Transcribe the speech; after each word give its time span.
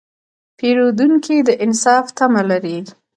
پیرودونکی 0.57 1.37
د 1.47 1.49
انصاف 1.65 2.05
تمه 2.17 2.41
لري. 2.49 2.77